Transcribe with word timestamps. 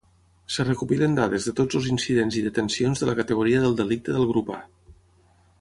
Es 0.51 0.55
recopilen 0.69 1.17
dades 1.19 1.45
de 1.49 1.53
tots 1.59 1.77
els 1.81 1.91
incidents 1.91 2.39
i 2.41 2.45
detencions 2.47 3.05
de 3.05 3.11
la 3.13 3.17
categoria 3.23 3.63
del 3.67 3.79
delicte 3.85 4.17
del 4.21 4.29
grup 4.35 4.55
A. 4.59 4.63